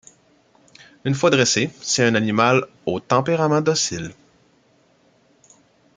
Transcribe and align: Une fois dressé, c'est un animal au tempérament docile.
Une 1.05 1.13
fois 1.13 1.29
dressé, 1.29 1.69
c'est 1.79 2.03
un 2.03 2.15
animal 2.15 2.65
au 2.87 2.99
tempérament 2.99 3.61
docile. 3.61 4.15